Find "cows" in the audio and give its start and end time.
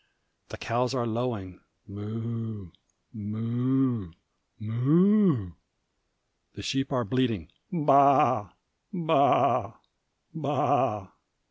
0.57-0.95